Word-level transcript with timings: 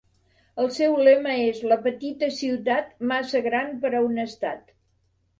El 0.61 0.69
seu 0.75 0.93
lema 1.07 1.33
és 1.49 1.59
La 1.71 1.75
petita 1.83 2.29
ciutat 2.37 2.87
massa 3.11 3.41
gran 3.49 3.69
per 3.83 3.91
a 3.99 4.01
un 4.07 4.17
estat. 4.25 4.65